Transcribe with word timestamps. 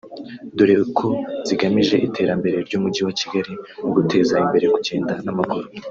dore 0.55 0.75
ko 0.97 1.07
zigamije 1.47 1.95
iterambere 2.07 2.55
ry’Umujyi 2.67 3.01
wa 3.07 3.13
Kigali 3.19 3.53
no 3.79 3.89
guteza 3.95 4.33
imbere 4.45 4.65
kugenda 4.75 5.13
n’amaguru 5.25 5.67